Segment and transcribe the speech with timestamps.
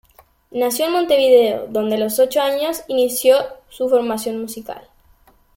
[0.49, 3.35] Nació en Montevideo, donde a los ocho años inició
[3.69, 4.89] su formación musical.